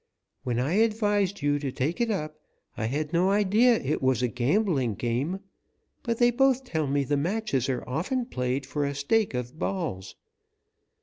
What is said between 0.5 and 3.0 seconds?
I advised you to take it up I